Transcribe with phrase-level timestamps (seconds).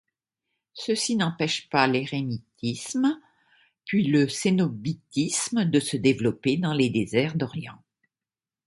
[0.73, 3.19] Ceci n’empêche pas l’érémitisme
[3.85, 7.83] puis le cénobitisme de se développer dans les déserts d’Orient.